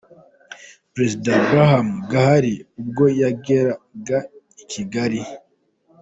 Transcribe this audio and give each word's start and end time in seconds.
Perezida 0.93 1.29
Brahim 1.47 1.89
Ghali 2.11 2.53
ubwo 2.81 3.03
yageraga 3.21 4.17
i 4.61 4.63
Kigali. 4.71 5.21